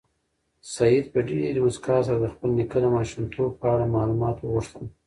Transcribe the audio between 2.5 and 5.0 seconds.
نیکه د ماشومتوب په اړه معلومات وغوښتل.